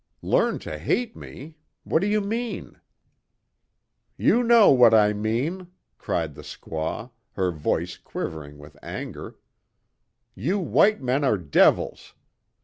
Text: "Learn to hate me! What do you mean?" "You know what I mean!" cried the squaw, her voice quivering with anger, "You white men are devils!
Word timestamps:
"Learn 0.23 0.57
to 0.65 0.79
hate 0.79 1.15
me! 1.15 1.57
What 1.83 1.99
do 1.99 2.07
you 2.07 2.21
mean?" 2.21 2.81
"You 4.17 4.41
know 4.41 4.71
what 4.71 4.95
I 4.95 5.13
mean!" 5.13 5.67
cried 5.99 6.33
the 6.33 6.41
squaw, 6.41 7.11
her 7.33 7.51
voice 7.51 7.97
quivering 7.97 8.57
with 8.57 8.75
anger, 8.81 9.35
"You 10.33 10.57
white 10.57 11.03
men 11.03 11.23
are 11.23 11.37
devils! 11.37 12.15